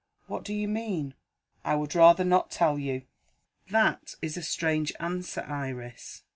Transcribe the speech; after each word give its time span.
"What 0.25 0.43
do 0.43 0.51
you 0.51 0.67
mean?" 0.67 1.13
"I 1.63 1.75
would 1.75 1.93
rather 1.93 2.23
not 2.23 2.49
tell 2.49 2.79
you." 2.79 3.03
"That 3.69 4.15
is 4.19 4.35
a 4.35 4.41
strange 4.41 4.91
answer, 4.99 5.41
Iris." 5.43 6.23